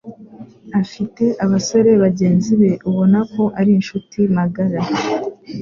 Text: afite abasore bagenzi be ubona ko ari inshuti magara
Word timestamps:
afite 0.81 1.23
abasore 1.43 1.91
bagenzi 2.03 2.51
be 2.61 2.71
ubona 2.89 3.19
ko 3.33 3.43
ari 3.59 3.71
inshuti 3.79 4.19
magara 4.35 4.79